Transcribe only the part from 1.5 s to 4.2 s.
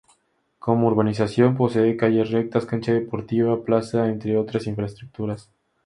posee calles rectas cancha deportiva, plaza,